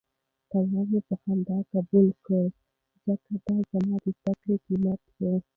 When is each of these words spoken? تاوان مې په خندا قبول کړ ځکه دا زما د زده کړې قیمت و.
تاوان 0.49 0.85
مې 0.91 0.99
په 1.07 1.15
خندا 1.21 1.57
قبول 1.73 2.07
کړ 2.25 2.45
ځکه 3.05 3.31
دا 3.45 3.55
زما 3.71 3.95
د 4.03 4.05
زده 4.17 4.33
کړې 4.41 4.55
قیمت 4.65 5.01
و. 5.17 5.19